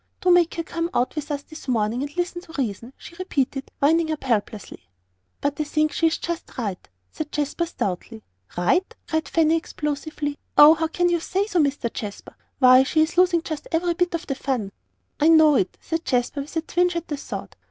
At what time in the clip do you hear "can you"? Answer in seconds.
10.87-11.19